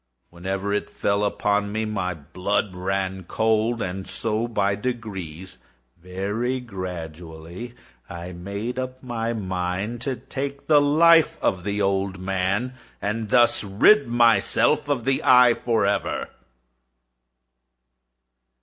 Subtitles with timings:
[0.31, 8.79] Whenever it fell upon me, my blood ran cold; and so by degrees—very gradually—I made
[8.79, 14.89] up my mind to take the life of the old man, and thus rid myself
[14.89, 16.29] of the eye forever.